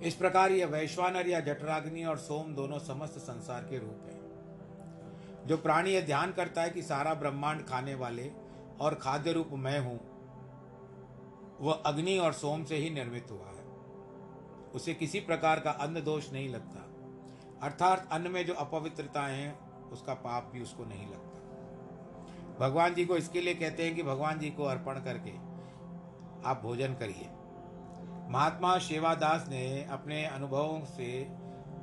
[0.02, 4.26] इस प्रकार यह वैश्वानर या जठराग्नि और सोम दोनों समस्त संसार के रूप हैं।
[5.48, 8.32] जो प्राणी यह ध्यान करता है कि सारा ब्रह्मांड खाने वाले
[8.82, 10.00] और खाद्य रूप मैं हूँ,
[11.62, 13.66] वह अग्नि और सोम से ही निर्मित हुआ है।
[14.76, 16.82] उसे किसी प्रकार का अन्न दोष नहीं लगता।
[17.62, 21.42] अर्थात अन्न में जो अपवित्रताएँ हैं, उसका पाप भी उसको नहीं लगता।
[22.60, 25.32] भगवान जी को इसके लिए कहते हैं कि भगवान जी को अर्पण करके
[26.50, 27.30] आप भोजन करिए।
[28.28, 31.30] महात्मा शेवादास ने अपने अनुभवों से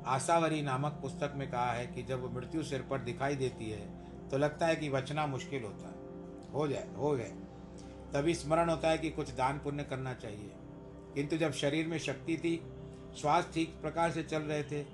[0.07, 4.39] आशावरी नामक पुस्तक में कहा है कि जब मृत्यु सिर पर दिखाई देती है तो
[4.39, 6.03] लगता है कि बचना मुश्किल होता है।
[6.53, 7.33] हो जाए, हो गए।
[8.15, 10.55] तभी स्मरण होता है कि कुछ दान पुण्य करना चाहिए।
[11.15, 12.73] किंतु जब शरीर में शक्ति थी,
[13.21, 14.87] श्वास ठीक प्रकार से चल रहे थे,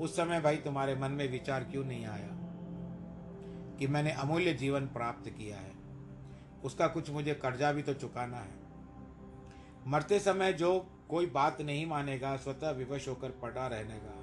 [0.00, 2.28] उस समय भाई तुम्हारे मन में विचार क्यों नहीं आया?
[3.78, 5.72] कि मैंने अमूल्य जीवन प्राप्त किया है।
[6.64, 8.65] उसका कुछ मुझे कर्जा भी तो चुकाना है।
[9.86, 14.22] मरते समय जो कोई बात नहीं मानेगा, स्वतः विवश होकर पड़ा रहने का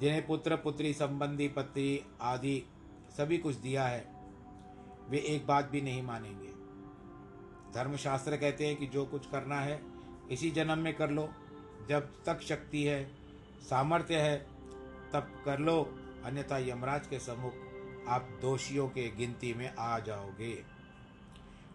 [0.00, 2.62] जिन्हें पुत्र, पुत्री, संबंधी, पति आदि
[3.16, 4.14] सभी कुछ दिया है,
[5.08, 6.48] वे एक बात भी नहीं मानेंगे।
[7.74, 9.82] धर्मशास्त्र कहते हैं कि जो कुछ करना है,
[10.30, 11.28] इसी जन्म में कर लो।
[11.88, 13.10] जब तक शक्ति है,
[13.70, 14.46] सामर्थ्य है,
[15.12, 17.52] तब कर लो। अन्यथा यमराज के सम्मुख
[18.08, 20.69] आप दोषियों के गिनती में आ जाओगे।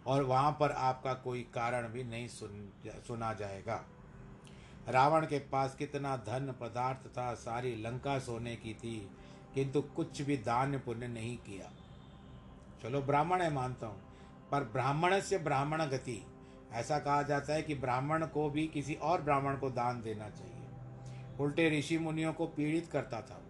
[0.07, 2.73] और वहाँ पर आपका कोई कारण भी नहीं सुन,
[3.07, 3.85] सुना जाएगा।
[4.89, 9.09] रावण के पास कितना धन पदार्थ था, सारी लंका सोने की थी,
[9.53, 11.71] किंतु कुछ भी दान पुण्य नहीं किया।
[12.83, 14.01] चलो ब्राह्मण है, मानता हूँ,
[14.51, 16.25] पर ब्राह्मण से ब्राह्मण गति।
[16.71, 20.53] ऐसा कहा जाता है कि ब्राह्मण को भी किसी और ब्राह्मण को दान देना चाहिए।
[21.39, 23.41] उल्टे ऋषि मुनियों को पीड़ित करता था।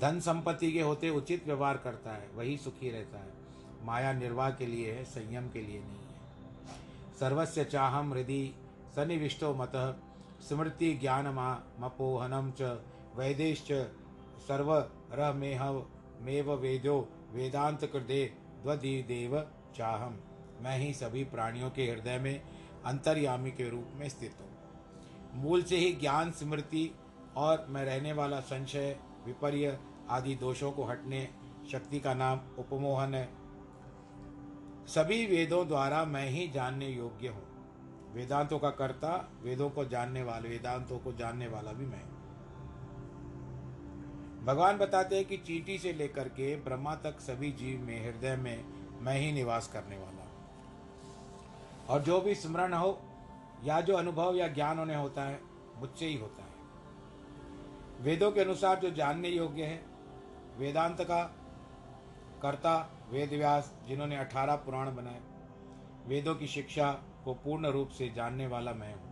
[0.00, 3.39] धन संपत्ति के होते उचित व्यवहार करता है, वही सुखी रहता है।
[3.82, 8.46] माया निर्वाह के लिए है, संयम के लिए नहीं है। सर्वस्य चाहम हृदय
[8.96, 9.72] सन्निविष्टो मत
[10.48, 11.26] स्मृति ज्ञान
[11.80, 12.78] मपोहनम च
[13.16, 13.72] वैदेश्च
[14.48, 14.72] सर्व
[15.12, 15.62] रहमेह
[16.20, 16.98] मेव वेदो
[17.32, 18.24] वेदांत कृदे
[19.02, 19.40] देव
[19.76, 20.18] चाहम
[20.62, 22.42] मैं ही सभी प्राणियों के हृदय में
[22.86, 26.90] अंतर्यामी के रूप में स्थित हूँ। मूल से ही ज्ञान, स्मृति
[27.36, 29.78] और मैं रहने वाला संशय, विपर्य
[30.10, 31.28] आदि दोषों को हटने,
[31.72, 33.28] शक्ति का नाम उपमोहन है।
[34.86, 37.42] सभी वेदों द्वारा मैं ही जानने योग्य हूँ।
[38.14, 42.04] वेदांतों का कर्ता, वेदों को जानने वाले, वेदांतों को जानने वाला भी मैं।
[44.44, 48.64] भगवान बताते हैं कि चीटी से लेकर के ब्रह्मा तक सभी जीव में, हृदय में
[49.00, 50.20] मैं ही निवास करने वाला
[51.88, 53.00] और जो भी स्मरण हो,
[53.64, 55.40] या जो अनुभव या ज्ञान उन्हें होता है,
[55.76, 56.50] मुझसे ही होता है।
[58.00, 59.82] वेदों के अनुसार जो जानने योग्य है,
[60.58, 61.22] वेदांत का
[62.42, 65.20] कर्ता वेद व्यास जिन्होंने अठारह पुराण बनाए,
[66.06, 66.90] वेदों की शिक्षा
[67.24, 69.08] को पूर्ण रूप से जानने वाला मैं हूँ।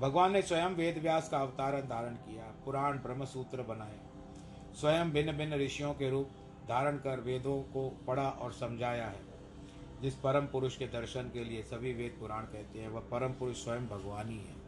[0.00, 3.98] भगवान ने स्वयं वेद व्यास का अवतार धारण किया, पुराण ब्रह्म सूत्र बनाए।
[4.80, 6.30] स्वयं भिन्न भिन्न ऋषियों के रूप
[6.68, 9.22] धारण कर वेदों को पढ़ा और समझाया है,
[10.02, 13.64] जिस परम पुरुष के दर्शन के लिए सभी वेद पुराण कहते हैं, वह परम पुरुष
[13.64, 14.62] स्वयं भगवान ही है।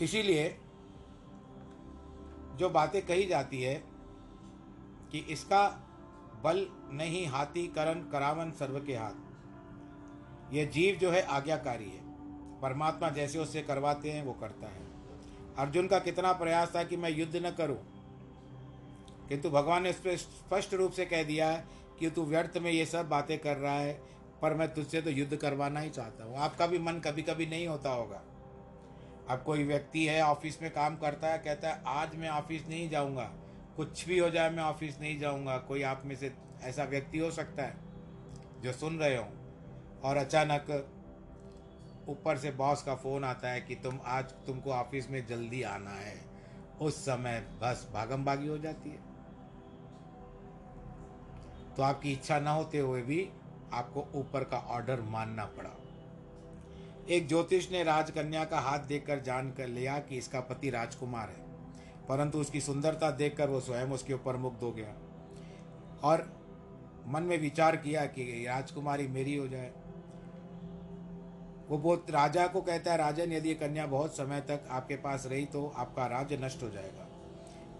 [0.00, 0.44] इसीलिए
[2.56, 3.74] जो बातें कही जाती है
[5.12, 5.66] कि इसका
[6.44, 12.02] बल नहीं, हाथी, करण, करावन, सर्व के हाथ। यह जीव जो है आज्ञाकारी है।
[12.60, 14.82] परमात्मा जैसे उससे करवाते हैं, वो करता है।
[15.58, 17.78] अर्जुन का कितना प्रयास था कि मैं युद्ध न करूँ,
[19.28, 21.64] किंतु भगवान ने स्पष्ट रूप से कह दिया है
[21.98, 23.92] कि तू व्यर्थ में ये सब बातें कर रहा है,
[24.42, 27.66] पर मैं तुझसे तो युद्ध करवाना ही चाहता हूँ। आपका भी मन कभी कभी नहीं
[27.66, 28.22] होता होगा।
[29.30, 32.88] अब कोई व्यक्ति है, ऑफ़िस में काम करता है, कहता है, आज मैं ऑफ़िस नहीं
[32.90, 33.30] जाऊँगा।
[33.76, 37.30] कुछ भी हो जाए, मैं ऑफ़िस नहीं जाऊँगा। कोई आप में से ऐसा व्यक्ति हो
[37.30, 37.76] सकता है,
[38.62, 39.24] जो सुन रहे हो
[40.04, 40.90] और अचानक
[42.08, 45.90] ऊपर से बॉस का फ़ोन आता है कि तुम आज तुमको ऑफ़िस में जल्दी आना
[45.90, 46.16] है।
[46.80, 48.98] उस समय बस भागम भागी हो जाती है।
[51.76, 53.30] तो आपकी इच्छा ना होते हुए भी
[53.72, 55.70] आपको ऊपर का ऑर्डर मानना पड़ा।
[57.08, 61.44] एक ज्योतिष ने राजकन्या का हाथ देखकर जान कर लिया कि इसका पति राजकुमार है।
[62.08, 64.94] परंतु उसकी सुंदरता देखकर वो स्वयं उसके ऊपर मुग्ध हो गया
[66.02, 66.40] और
[67.06, 69.72] मन में विचार किया कि राजकुमारी मेरी हो जाए।
[71.68, 75.44] वो बहुत राजा को कहता है, राजन, यदि कन्या बहुत समय तक आपके पास रही
[75.44, 77.08] तो आपका राज्य नष्ट हो जाएगा।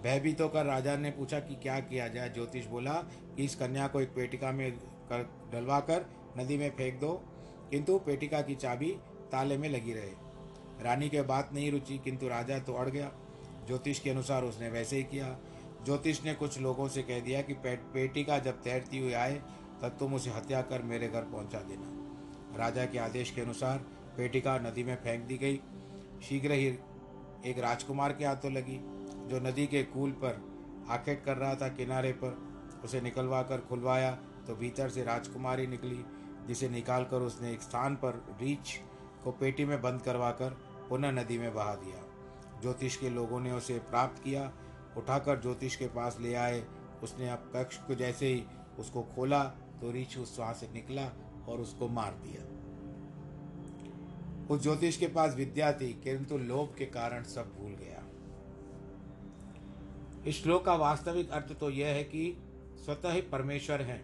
[0.02, 2.94] भयभीत तो होकर राजा ने पूछा कि क्या किया जाए। ज्योतिष बोला
[3.36, 6.06] कि इस कन्या को एक पेटिका में कर डलवा कर
[6.38, 7.24] नदी में फेंक दो।
[7.70, 8.96] किंतु पेटिका की चाबी
[9.32, 13.10] ताले में लगी रहे। रानी के बात नहीं रुचि, किंतु राजा तो अड़ गया।
[13.66, 15.36] ज्योतिष के अनुसार उसने वैसे ही किया।
[15.84, 19.42] ज्योतिष ने कुछ लोगों से कह दिया कि पेट पेटिका जब तैरती हुई आए,
[19.82, 23.78] तब तुम उसे हत्या कर मेरे घर पहुँचा देना। राजा के आदेश के अनुसार
[24.16, 25.60] पेटिका नदी में फेंक दी गई।
[26.22, 26.66] शीघ्र ही
[27.46, 28.78] एक राजकुमार के हाथों लगी,
[29.28, 30.40] जो नदी के कूल पर
[30.88, 32.38] आखेट कर रहा था किनारे पर।
[32.84, 34.10] उसे निकलवा कर खुलवाया
[34.46, 36.04] तो भीतर से राजकुमारी निकली,
[36.46, 38.80] जिसे निकाल कर उसने एक स्थान पर रीछ
[39.24, 40.50] को पेटी में बंद करवाकर
[40.88, 42.04] पुनः नदी में बहा दिया।
[42.60, 44.52] ज्योतिष के लोगों ने उसे प्राप्त किया।
[44.96, 46.64] उठाकर ज्योतिष के पास ले आए।
[47.02, 48.44] उसने अब कक्ष को जैसे ही
[48.78, 49.44] उसको खोला
[49.80, 51.06] तो रीछ उस वहाँ से निकला
[51.48, 52.42] और उसको मार दिया।
[54.50, 58.02] उस ज्योतिष के पास विद्या थी, किंतु लोभ के कारण सब भूल गया।
[60.26, 62.36] इस श्लोक का वास्तविक अर्थ तो यह है कि
[62.84, 64.02] स्वतः ही परमेश्वर हैं।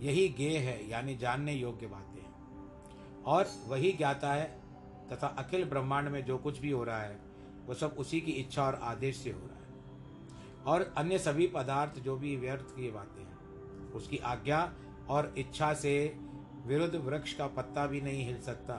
[0.00, 2.11] यही गेय है, यानी जानने योग्य बातें।
[3.26, 4.62] और वही ज्ञाता है
[5.12, 7.18] तथा अखिल ब्रह्मांड में जो कुछ भी हो रहा है,
[7.66, 9.62] वो सब उसी की इच्छा और आदेश से हो रहा है।
[10.64, 13.38] और अन्य सभी पदार्थ जो भी व्यर्थ की बातें हैं,
[13.92, 14.72] उसकी आज्ञा
[15.08, 16.18] और इच्छा से
[16.66, 18.74] विरुद्ध वृक्ष का पत्ता भी नहीं हिल सकता।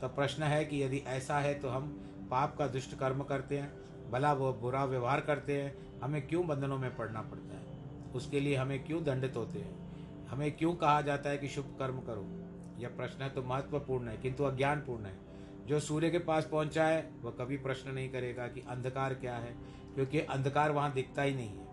[0.00, 1.88] तो प्रश्न है कि यदि ऐसा है तो हम
[2.30, 6.78] पाप का दुष्ट कर्म करते हैं, भला वो बुरा व्यवहार करते हैं, हमें क्यों बंधनों
[6.78, 7.66] में पड़ना पड़ता है?
[8.14, 9.82] उसके लिए हमें क्यों दंडित होते हैं?
[10.26, 12.41] हमें क्यों कहा जाता है कि शुभ कर्म करो?
[12.82, 15.18] यह प्रश्न तो महत्वपूर्ण है, किंतु अज्ञानपूर्ण है।
[15.66, 19.56] जो सूर्य के पास पहुँचा है, वह कभी प्रश्न नहीं करेगा कि अंधकार क्या है,
[19.94, 21.66] क्योंकि अंधकार वहाँ दिखता ही नहीं है।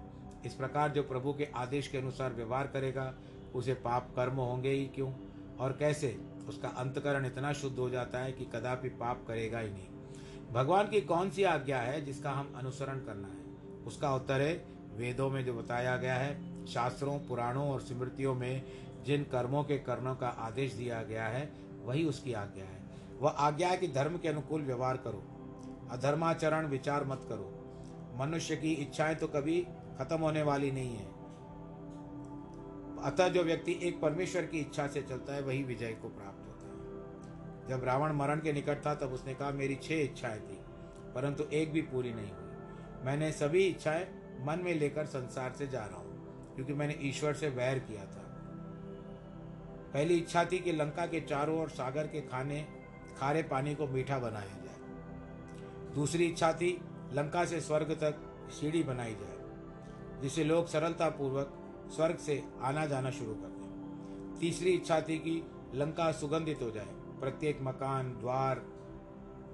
[0.46, 3.14] इस प्रकार जो प्रभु के आदेश के अनुसार व्यवहार करेगा,
[3.56, 5.14] उसे पाप कर्म होंगे ही क्यों?
[5.60, 6.22] और कैसे?
[6.48, 9.88] उसका अंतकरण इतना शुद्ध हो जाता है कि कदापि पाप करेगा ही नहीं।
[10.52, 13.40] भगवान की कौन सी आज्ञा है जिसका हम अनुसरण करना है?
[13.86, 18.62] उसका उत्तर है, वेदों में जो बताया गया है, शास्त्रों, पुराणों और स्मृतियों में
[19.10, 21.50] जिन कर्मों के कर्णों का आदेश दिया गया है,
[21.84, 22.80] वही उसकी आज्ञा है।
[23.20, 25.24] वह आज्ञा है कि धर्म के अनुकूल व्यवहार करो,
[25.92, 27.56] अधर्माचरण विचार मत करो।
[28.20, 29.62] मनुष्य की इच्छाएँ तो कभी
[30.00, 31.08] खत्म होने वाली नहीं है।
[33.04, 36.68] अतः जो व्यक्ति एक परमेश्वर की इच्छा से चलता है, वही विजय को प्राप्त होता
[36.68, 40.60] है। जब रावण मरण के निकट था, तब उसने कहा, मेरी छह इच्छाएँ थी,
[41.16, 44.08] परंतु एक भी पूरी नहीं हुई। मैंने सभी इच्छाएँ
[44.42, 48.26] मन में लेकर संसार से जा रहा हूँ, क्योंकि मैंने ईश्वर से वैर किया था।
[49.94, 52.68] पहली इच्छा थी कि लंका के चारों ओर सागर के खाने,
[53.18, 56.82] खारे पानी को मीठा बनाया जाए। दूसरी इच्छा थी,
[57.14, 59.38] लंका से स्वर्ग तक सीढ़ी बनाई जाए,
[60.22, 61.56] जिसे लोग सरलतापूर्वक
[61.96, 65.42] स्वर्ग से आना जाना शुरू कर दें। तीसरी इच्छा थी कि
[65.76, 66.86] लंका सुगंधित हो जाए।
[67.20, 68.60] प्रत्येक मकान, द्वार,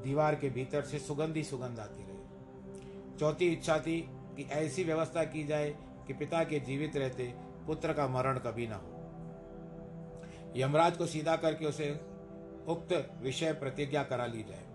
[0.04, 4.02] दीवार के भीतर से सुगंधी सुगंध आती रहे। चौथी इच्छा थी
[4.38, 5.76] कि ऐसी व्यवस्था की जाए
[6.08, 7.34] कि पिता के जीवित रहते
[7.68, 8.95] पुत्र का मरण कभी ना हो।
[10.56, 11.91] यमराज को सीधा करके उसे
[12.68, 14.66] उक्त विषय प्रतिज्ञा करा ली जाए।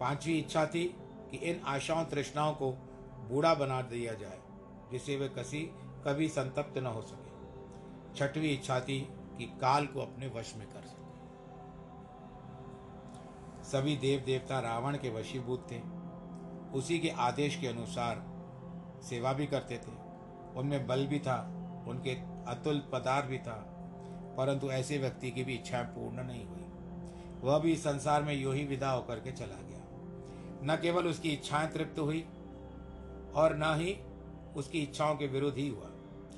[0.00, 0.96] पांचवी इच्छा थी
[1.30, 2.72] कि इन आशाओं तृष्णाओं को
[3.28, 4.38] बूढ़ा बना दिया जाए,
[4.92, 5.60] जिससे वे कसी,
[6.04, 7.28] कभी संतप्त न हो सके।
[8.16, 9.00] छठवीं इच्छा थी
[9.38, 11.08] कि काल को अपने वश में कर सके।
[13.64, 15.80] सभी देव देवता रावण के वशीभूत थे।
[16.78, 18.24] उसी के आदेश के अनुसार
[19.02, 19.92] सेवा भी करते थे।
[20.56, 21.54] उनमें बल भी था,
[21.88, 22.10] उनके
[22.50, 23.77] अतुल पदार्थ भी था।
[24.38, 26.64] परंतु ऐसे व्यक्ति की भी इच्छाएँ पूर्ण नहीं हुई।
[27.40, 29.78] वह भी संसार में यू ही विदा होकर के चला गया।
[30.64, 32.24] न केवल उसकी इच्छाएँ तृप्त हुई
[33.34, 33.98] और न ही
[34.56, 35.90] उसकी इच्छाओं के विरुद्ध ही हुआ।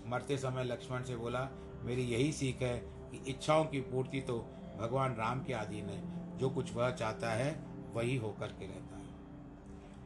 [0.07, 1.49] मरते समय लक्ष्मण से बोला,
[1.83, 4.39] मेरी यही सीख है कि इच्छाओं की पूर्ति तो
[4.79, 9.09] भगवान राम के अधीन है। जो कुछ वह चाहता है, वही होकर के रहता है।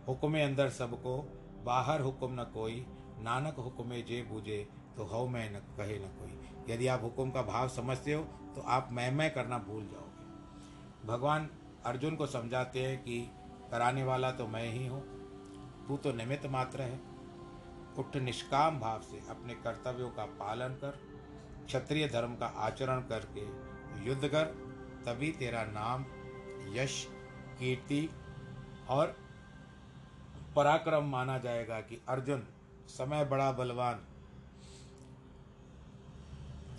[0.09, 1.29] हुक्म अंदर सबको,
[1.65, 2.87] बाहर हुक्म न कोई,
[3.21, 7.43] नानक हुक्मे जे बूझे तो हव मैं न कहे न कोई। यदि आप हुक्म का
[7.43, 8.23] भाव समझते हो
[8.55, 11.49] तो आप मैं मैं करना भूल जाओगे। भगवान
[11.87, 13.21] अर्जुन को समझाते हैं कि
[13.71, 15.03] कराने वाला तो मैं ही हूँ।
[15.89, 17.01] तू तो निमित्त मात्र है।
[17.99, 20.99] उठ निष्काम भाव से अपने कर्तव्यों का पालन कर,
[21.67, 23.45] क्षत्रिय धर्म का आचरण करके
[24.07, 24.45] युद्ध कर,
[25.07, 26.05] तभी तेरा नाम
[26.77, 27.07] यश,
[27.59, 28.09] कीर्ति
[28.89, 29.15] और
[30.57, 32.47] पराक्रम माना जाएगा कि अर्जुन,
[32.89, 34.01] समय बड़ा बलवान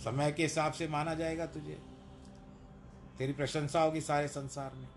[0.05, 1.77] समय के हिसाब से माना जाएगा तुझे।
[3.17, 4.87] तेरी प्रशंसा होगी सारे संसार में।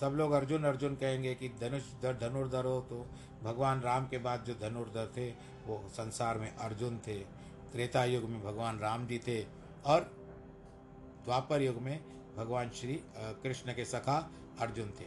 [0.00, 3.06] सब लोग अर्जुन अर्जुन कहेंगे कि धनुष दर धनुर्धर हो तो
[3.42, 5.28] भगवान राम के बाद जो धनुर्धर थे,
[5.66, 7.18] वो संसार में अर्जुन थे।
[7.72, 9.42] त्रेता युग में भगवान राम जी थे
[9.86, 10.00] और
[11.24, 11.98] द्वापर युग में
[12.36, 13.00] भगवान श्री
[13.42, 14.18] कृष्ण के सखा
[14.60, 15.04] अर्जुन थे।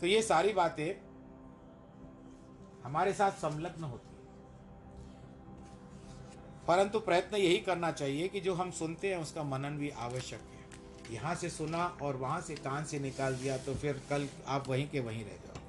[0.00, 0.94] तो ये सारी बातें
[2.84, 4.13] हमारे साथ संलग्न होती
[6.68, 11.14] परंतु प्रयत्न यही करना चाहिए कि जो हम सुनते हैं, उसका मनन भी आवश्यक है।
[11.14, 14.88] यहाँ से सुना और वहाँ से कान से निकाल दिया तो फिर कल आप वहीं
[14.88, 15.62] के वहीं रह जाओगे।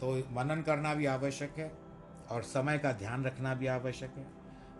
[0.00, 1.70] तो मनन करना भी आवश्यक है
[2.30, 4.26] और समय का ध्यान रखना भी आवश्यक है।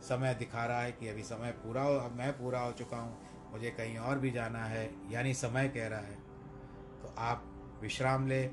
[0.03, 3.17] समय दिखा रहा है कि अभी समय पूरा हो, अब मैं पूरा हो चुका हूँ,
[3.53, 6.15] मुझे कहीं और भी जाना है, यानी समय कह रहा है।
[7.03, 7.45] तो आप
[7.83, 8.51] विश्राम लें,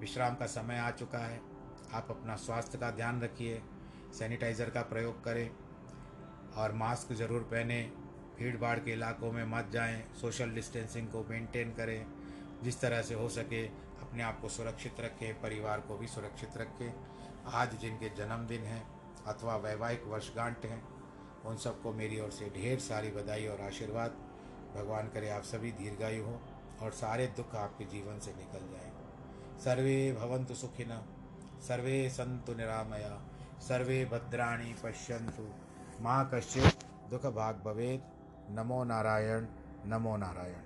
[0.00, 1.40] विश्राम का समय आ चुका है,
[1.92, 3.62] आप अपना स्वास्थ्य का ध्यान रखिए
[4.14, 5.50] सैनिटाइज़र का प्रयोग करें
[6.56, 7.80] और मास्क ज़रूर पहने,
[8.38, 12.06] भीड़ भाड़ के इलाकों में मत जाएँ, सोशल डिस्टेंसिंग को मेंटेन करें,
[12.62, 16.92] जिस तरह से हो सके अपने आप को सुरक्षित रखें, परिवार को भी सुरक्षित रखें।
[17.52, 18.82] आज जिनके जन्मदिन हैं
[19.26, 20.82] अथवा वैवाहिक वर्षगांठ हैं,
[21.46, 24.16] उन सबको मेरी ओर से ढेर सारी बधाई और आशीर्वाद।
[24.76, 26.40] भगवान करे आप सभी दीर्घायु हो
[26.82, 28.92] और सारे दुख आपके जीवन से निकल जाए।
[29.64, 30.98] सर्वे भवंतु सुखिन
[31.68, 33.20] सर्वे संतु निरामया।
[33.60, 35.48] सर्वे भद्राणि पश्यन्तु।
[36.00, 39.46] माँ कश्चित् दुःखभाग् भवेत्। नमो नारायण
[39.86, 40.63] नमो नारायण।